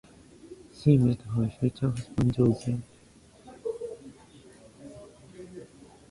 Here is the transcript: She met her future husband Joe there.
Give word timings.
She 0.73 0.97
met 0.97 1.21
her 1.21 1.47
future 1.47 1.91
husband 1.91 2.33
Joe 2.33 2.59
there. 2.65 2.81